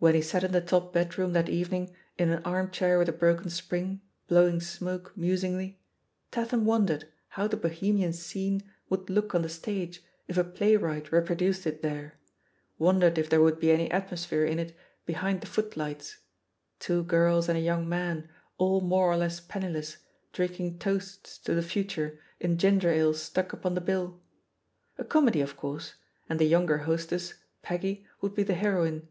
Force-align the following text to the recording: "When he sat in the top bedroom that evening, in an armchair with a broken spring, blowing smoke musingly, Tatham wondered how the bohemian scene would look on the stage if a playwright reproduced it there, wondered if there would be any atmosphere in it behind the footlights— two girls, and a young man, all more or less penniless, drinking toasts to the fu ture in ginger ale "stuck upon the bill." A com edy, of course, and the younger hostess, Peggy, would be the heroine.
"When 0.00 0.16
he 0.16 0.20
sat 0.20 0.42
in 0.42 0.50
the 0.50 0.60
top 0.60 0.92
bedroom 0.92 1.32
that 1.32 1.48
evening, 1.48 1.94
in 2.18 2.30
an 2.30 2.42
armchair 2.42 2.98
with 2.98 3.08
a 3.08 3.12
broken 3.12 3.48
spring, 3.50 4.00
blowing 4.26 4.60
smoke 4.60 5.12
musingly, 5.16 5.80
Tatham 6.32 6.64
wondered 6.64 7.06
how 7.28 7.46
the 7.46 7.56
bohemian 7.56 8.12
scene 8.12 8.68
would 8.88 9.08
look 9.08 9.32
on 9.32 9.42
the 9.42 9.48
stage 9.48 10.02
if 10.26 10.36
a 10.36 10.42
playwright 10.42 11.12
reproduced 11.12 11.68
it 11.68 11.82
there, 11.82 12.18
wondered 12.78 13.16
if 13.16 13.30
there 13.30 13.40
would 13.40 13.60
be 13.60 13.70
any 13.70 13.88
atmosphere 13.92 14.44
in 14.44 14.58
it 14.58 14.76
behind 15.06 15.40
the 15.40 15.46
footlights— 15.46 16.16
two 16.80 17.04
girls, 17.04 17.48
and 17.48 17.56
a 17.56 17.60
young 17.62 17.88
man, 17.88 18.28
all 18.58 18.80
more 18.80 19.06
or 19.06 19.16
less 19.16 19.38
penniless, 19.38 19.98
drinking 20.32 20.80
toasts 20.80 21.38
to 21.38 21.54
the 21.54 21.62
fu 21.62 21.84
ture 21.84 22.18
in 22.40 22.58
ginger 22.58 22.90
ale 22.90 23.14
"stuck 23.14 23.52
upon 23.52 23.76
the 23.76 23.80
bill." 23.80 24.20
A 24.98 25.04
com 25.04 25.28
edy, 25.28 25.40
of 25.40 25.56
course, 25.56 25.94
and 26.28 26.40
the 26.40 26.44
younger 26.46 26.78
hostess, 26.78 27.34
Peggy, 27.62 28.04
would 28.20 28.34
be 28.34 28.42
the 28.42 28.54
heroine. 28.54 29.06